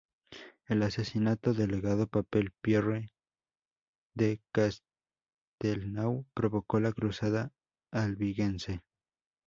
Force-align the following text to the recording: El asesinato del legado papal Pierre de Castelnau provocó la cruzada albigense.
El 0.65 0.81
asesinato 0.81 1.53
del 1.53 1.69
legado 1.69 2.07
papal 2.07 2.51
Pierre 2.63 3.11
de 4.15 4.41
Castelnau 4.51 6.25
provocó 6.33 6.79
la 6.79 6.91
cruzada 6.91 7.51
albigense. 7.93 8.81